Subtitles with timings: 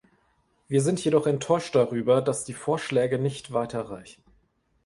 [0.67, 4.23] Wir sind jedoch enttäuscht darüber, dass die Vorschläge nicht weiter reichen.